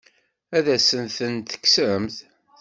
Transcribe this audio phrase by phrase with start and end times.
[0.57, 2.17] Ad asen-ten-tekksemt?